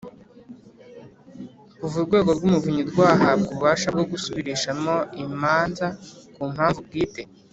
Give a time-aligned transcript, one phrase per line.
[1.79, 5.87] Kuva Urwego rw’ Umuvunyi rwahabwa ububasha bwo gusubirishamo imanza
[6.33, 7.21] ku mpamvu bwite